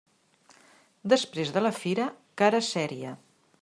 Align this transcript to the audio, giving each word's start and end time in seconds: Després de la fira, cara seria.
Després 1.13 1.53
de 1.59 1.65
la 1.67 1.73
fira, 1.83 2.09
cara 2.43 2.67
seria. 2.73 3.17